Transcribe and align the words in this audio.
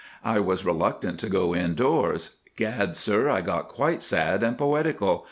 I 0.25 0.39
was 0.39 0.65
reluctant 0.65 1.19
to 1.19 1.29
go 1.29 1.53
indoors. 1.53 2.37
Gad, 2.57 2.97
sir, 2.97 3.29
I 3.29 3.41
got 3.41 3.67
quite 3.67 4.01
sad 4.01 4.41
and 4.41 4.57
poetical. 4.57 5.19